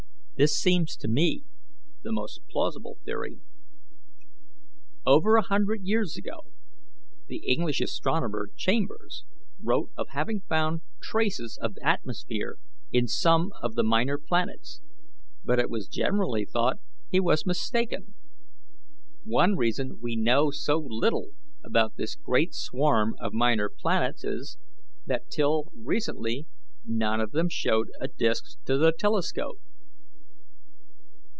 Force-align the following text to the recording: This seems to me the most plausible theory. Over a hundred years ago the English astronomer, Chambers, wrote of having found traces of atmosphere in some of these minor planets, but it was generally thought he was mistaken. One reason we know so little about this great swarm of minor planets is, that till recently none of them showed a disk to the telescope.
This 0.43 0.59
seems 0.59 0.97
to 0.97 1.07
me 1.07 1.43
the 2.01 2.11
most 2.11 2.41
plausible 2.49 2.97
theory. 3.05 3.37
Over 5.05 5.35
a 5.35 5.43
hundred 5.43 5.81
years 5.83 6.17
ago 6.17 6.45
the 7.27 7.45
English 7.47 7.79
astronomer, 7.79 8.49
Chambers, 8.57 9.23
wrote 9.61 9.91
of 9.95 10.07
having 10.09 10.41
found 10.41 10.81
traces 10.99 11.59
of 11.61 11.77
atmosphere 11.83 12.57
in 12.91 13.07
some 13.07 13.51
of 13.61 13.75
these 13.75 13.85
minor 13.85 14.17
planets, 14.17 14.81
but 15.43 15.59
it 15.59 15.69
was 15.69 15.87
generally 15.87 16.45
thought 16.45 16.79
he 17.11 17.19
was 17.19 17.45
mistaken. 17.45 18.15
One 19.23 19.55
reason 19.55 19.99
we 20.01 20.15
know 20.15 20.49
so 20.49 20.79
little 20.79 21.33
about 21.63 21.97
this 21.97 22.15
great 22.15 22.55
swarm 22.55 23.13
of 23.19 23.31
minor 23.31 23.69
planets 23.69 24.23
is, 24.23 24.57
that 25.05 25.29
till 25.29 25.71
recently 25.75 26.47
none 26.83 27.21
of 27.21 27.29
them 27.29 27.47
showed 27.47 27.91
a 27.99 28.07
disk 28.07 28.55
to 28.65 28.79
the 28.79 28.91
telescope. 28.91 29.59